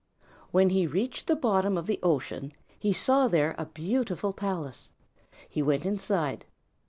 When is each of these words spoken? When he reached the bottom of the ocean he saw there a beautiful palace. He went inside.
When 0.49 0.71
he 0.71 0.87
reached 0.87 1.27
the 1.27 1.35
bottom 1.35 1.77
of 1.77 1.85
the 1.85 1.99
ocean 2.01 2.53
he 2.79 2.91
saw 2.91 3.27
there 3.27 3.53
a 3.59 3.67
beautiful 3.67 4.33
palace. 4.33 4.89
He 5.47 5.61
went 5.61 5.85
inside. 5.85 6.43